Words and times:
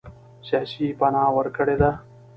سیاسي 0.47 0.85
پناه 0.99 1.29
ورکړې 1.37 1.75
ده. 1.81 1.91